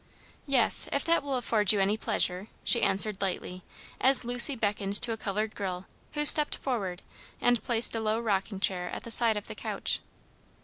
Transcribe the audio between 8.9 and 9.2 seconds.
the